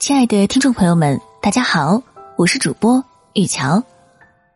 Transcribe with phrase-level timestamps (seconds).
[0.00, 2.02] 亲爱的听众朋友们，大家好，
[2.36, 3.04] 我是主播
[3.34, 3.82] 雨乔，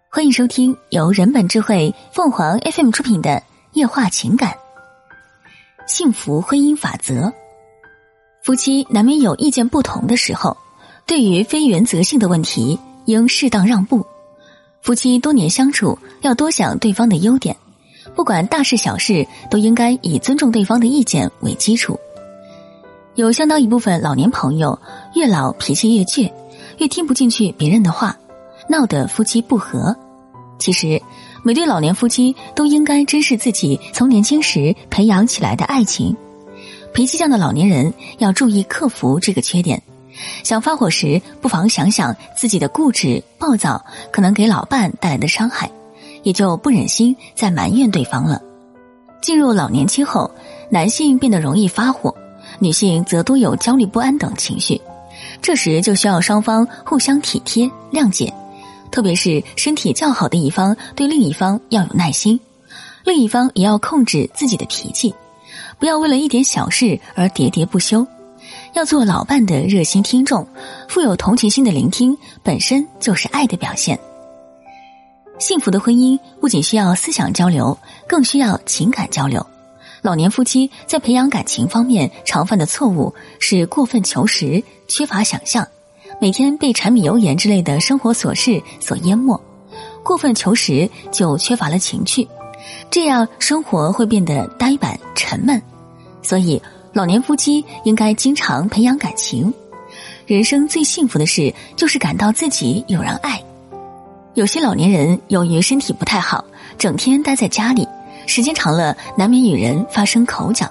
[0.09, 3.31] 欢迎收听由人本智慧凤凰 FM 出品的
[3.75, 4.53] 《夜话情感》。
[5.87, 7.31] 幸福婚姻法则：
[8.43, 10.57] 夫妻难免有意见不同的时候，
[11.05, 14.07] 对于非原则性的问题，应适当让步。
[14.81, 17.55] 夫妻多年相处，要多想对方的优点，
[18.17, 22.01] 不管大事小事，都应该以尊重对方的意见为基础。
[23.17, 24.77] 有相当一部分老年朋友，
[25.15, 26.33] 越老脾气越倔，
[26.79, 28.17] 越听不进去别人的话，
[28.69, 29.95] 闹得夫妻不和。
[30.59, 31.01] 其实，
[31.45, 36.17] 每对老年夫妻都应该珍视自己从年轻时培养起来的爱情。
[36.93, 39.81] 脾气犟的老年人要注意克服这个缺点。
[40.43, 45.71] 想发火时，不妨想想自己的固执暴躁可能给老伴带来的伤害，
[46.25, 48.43] 也就不忍心再埋怨对方了。
[49.23, 50.33] 进入老年期后，
[50.69, 52.13] 男性变得容易发火。
[52.59, 54.81] 女性则多有焦虑不安等情绪，
[55.43, 58.33] 这时就需要双方互相体贴谅解，
[58.91, 62.39] 特别是身体较好的一方对另一方要有耐心，
[63.05, 65.15] 另一方也要控制自己的脾气，
[65.79, 68.07] 不要为了一点小事而喋喋不休，
[68.75, 70.47] 要做老伴的热心听众，
[70.89, 73.99] 富有同情心的聆听本身就是爱的表现。
[75.39, 79.45] 幸福的婚姻不仅需要思想交流，更需要情感交流。
[80.05, 85.67] 老年夫妻在培养感情方面常犯的错误是过分求实、缺乏想象，
[86.21, 89.41] 每天被柴米油盐之类的生活琐事所淹没。
[90.03, 92.29] 过分求实就缺乏了情趣，
[92.91, 95.63] 这样生活会变得呆板沉闷。
[96.21, 96.61] 所以，
[96.93, 99.51] 老年夫妻应该经常培养感情。
[100.27, 103.43] 人生最幸福的事就是感到自己有人爱。
[104.35, 106.45] 有些老年人由于身体不太好，
[106.77, 107.89] 整天待在家里。
[108.27, 110.71] 时间长了，难免与人发生口角。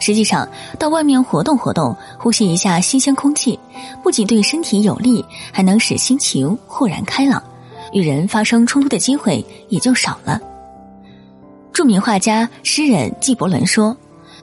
[0.00, 0.46] 实际上，
[0.78, 3.58] 到外面活动活动，呼吸一下新鲜空气，
[4.02, 7.42] 不仅对身体有利，还能使心情豁然开朗，
[7.92, 10.40] 与人发生冲突的机会也就少了。
[11.72, 13.96] 著名画家、诗人纪伯伦说：“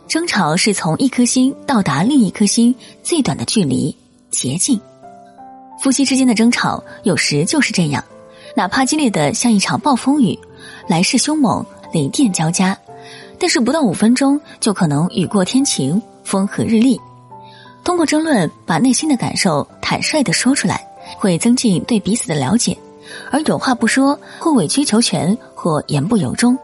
[0.08, 2.74] 争吵是从一颗心到达另一颗心
[3.04, 3.96] 最短的距离——
[4.32, 4.80] 捷径。”
[5.80, 8.04] 夫妻之间的争吵有时就是这样，
[8.56, 10.38] 哪怕激烈的像一场暴风雨，
[10.88, 11.64] 来势凶猛。
[11.94, 12.78] 雷电交加，
[13.40, 17.00] 但是不到五分钟就可能雨过天晴，风和日丽。
[17.84, 20.86] 通过争论，把内心的感受坦率的说出来，
[21.18, 22.78] 会增进对彼此的了解；
[23.32, 26.58] 而有话不说，或委曲求全，或言不由衷，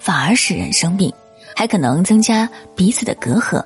[0.00, 1.12] 反而使人生病，
[1.54, 3.62] 还可能增加彼此的隔阂。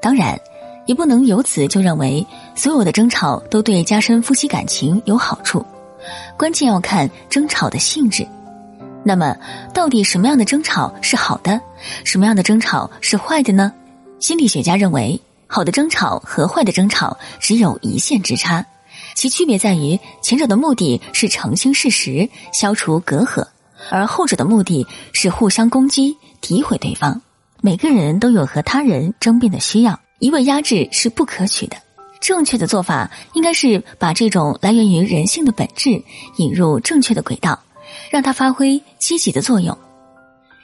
[0.00, 0.38] 当然，
[0.86, 2.24] 也不能由此就认为
[2.54, 5.66] 所有的争吵都对加深夫妻感情有好处，
[6.38, 8.24] 关键要看争吵的性质。
[9.08, 9.36] 那么，
[9.72, 11.60] 到底什么样的争吵是好的，
[12.02, 13.72] 什么样的争吵是坏的呢？
[14.18, 18.66] 心理学家认为，好的争吵和坏的争吵只有一线之差，
[19.14, 23.46] 其区别在于前者的目的是澄清事实、消除隔阂，
[23.90, 27.22] 而后者的目的是互相攻击、诋毁对方。
[27.60, 31.76] 每个人都有和他人争辩的需要，一味压制是不可取的。
[32.20, 36.02] 正确的做法应该是把这种来源于人性的本质
[36.38, 37.56] 引入正确的轨道。
[38.10, 39.76] 让它发挥积极的作用。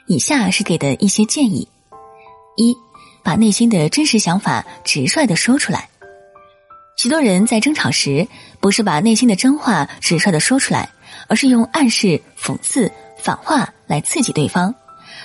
[0.07, 1.67] 以下是给的一些建议：
[2.57, 2.75] 一，
[3.23, 5.89] 把内心的真实想法直率的说出来。
[6.97, 8.27] 许多人在争吵时，
[8.59, 10.89] 不是把内心的真话直率的说出来，
[11.27, 14.75] 而是用暗示、讽刺、反话来刺激对方，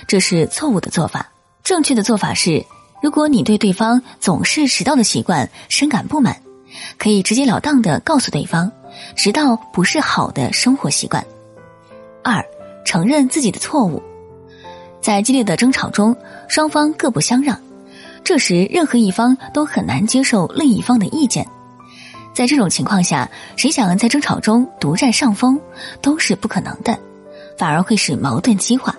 [0.07, 1.29] 这是错误的做法。
[1.63, 2.65] 正确的做法是，
[3.03, 6.41] 如果你对对方总是迟到的习惯深感不满，
[6.97, 8.71] 可以直截了当的告诉对方，
[9.15, 11.23] 迟到不是好的生活习惯。
[12.23, 12.43] 二，
[12.85, 14.01] 承认自己的错误，
[15.01, 16.15] 在激烈的争吵中，
[16.47, 17.59] 双方各不相让，
[18.23, 21.47] 这时任何一方都很难接受另一方的意见。
[22.33, 25.59] 在这种情况下，谁想在争吵中独占上风
[26.01, 26.97] 都是不可能的，
[27.57, 28.95] 反而会使矛盾激化。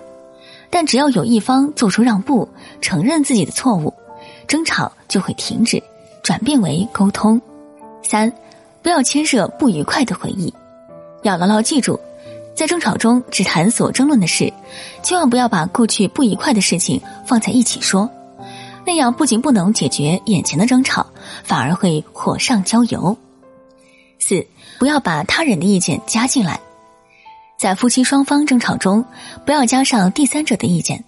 [0.69, 2.47] 但只要有一方做出让步，
[2.81, 3.93] 承认自己的错误，
[4.47, 5.81] 争吵就会停止，
[6.23, 7.41] 转变为沟通。
[8.03, 8.31] 三，
[8.81, 10.53] 不要牵涉不愉快的回忆，
[11.23, 11.99] 要牢牢记住。
[12.55, 14.51] 在争吵中只谈所争论的事，
[15.01, 18.09] 千万不要把过去不愉快的事情放在一起说，
[18.85, 21.05] 那样不仅不能解决眼前的争吵，
[21.43, 23.17] 反而会火上浇油。
[24.19, 24.45] 四，
[24.79, 26.59] 不要把他人的意见加进来，
[27.57, 29.03] 在夫妻双方争吵中，
[29.45, 31.03] 不要加上第三者的意见，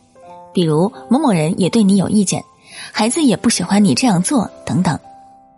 [0.54, 2.44] 比如某某人也对你有意见，
[2.92, 4.98] 孩子也不喜欢你这样做等等。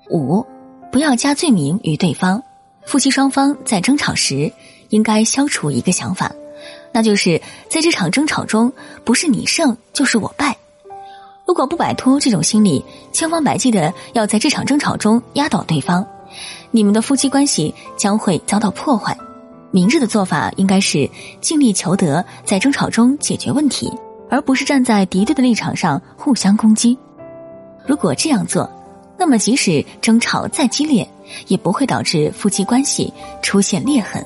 [0.09, 0.45] 五，
[0.91, 2.43] 不要加罪名于对方，
[2.85, 4.51] 夫妻双方在争吵时。
[4.89, 6.31] 应该消除一个想法，
[6.91, 8.71] 那就是在这场争吵中，
[9.03, 10.57] 不是你胜就是我败。
[11.45, 16.05] 如果不摆脱这种心理，千方百计的要在这场争吵中压倒对方，
[16.71, 19.15] 你们的夫妻关系将会遭到破坏。
[19.71, 21.09] 明智的做法应该是
[21.41, 23.91] 尽力求得，在争吵中解决问题，
[24.29, 26.97] 而不是站在敌对的立场上互相攻击。
[27.85, 28.71] 如果这样做，
[29.19, 31.07] 那么即使争吵再激烈，
[31.47, 34.25] 也不会导致夫妻关系出现裂痕。